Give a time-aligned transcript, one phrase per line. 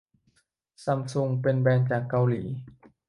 [0.83, 2.41] ซัมซุงเป็นแบรนด์จากเกาหลี